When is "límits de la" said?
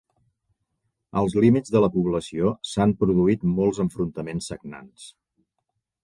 1.43-1.89